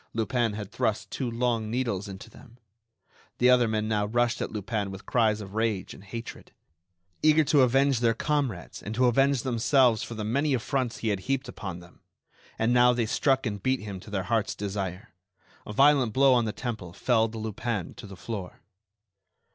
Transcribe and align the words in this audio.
Lupin 0.15 0.53
had 0.53 0.71
thrust 0.71 1.11
two 1.11 1.29
long 1.29 1.69
needles 1.69 2.07
into 2.07 2.27
them. 2.27 2.57
The 3.37 3.51
other 3.51 3.67
men 3.67 3.87
now 3.87 4.07
rushed 4.07 4.41
at 4.41 4.51
Lupin 4.51 4.89
with 4.89 5.05
cries 5.05 5.41
of 5.41 5.53
rage 5.53 5.93
and 5.93 6.03
hatred, 6.03 6.51
eager 7.21 7.43
to 7.43 7.61
avenge 7.61 7.99
their 7.99 8.15
comrades 8.15 8.81
and 8.81 8.95
to 8.95 9.05
avenge 9.05 9.43
themselves 9.43 10.01
for 10.01 10.15
the 10.15 10.23
many 10.23 10.55
affronts 10.55 10.97
he 10.97 11.09
had 11.09 11.19
heaped 11.29 11.47
upon 11.47 11.81
them; 11.81 12.01
and 12.57 12.73
now 12.73 12.93
they 12.93 13.05
struck 13.05 13.45
and 13.45 13.61
beat 13.61 13.81
him 13.81 13.99
to 13.99 14.09
their 14.09 14.23
heart's 14.23 14.55
desire. 14.55 15.13
A 15.67 15.71
violent 15.73 16.13
blow 16.13 16.33
on 16.33 16.45
the 16.45 16.51
temple 16.51 16.93
felled 16.93 17.35
Lupin 17.35 17.93
to 17.93 18.07
the 18.07 18.17
floor. 18.17 18.61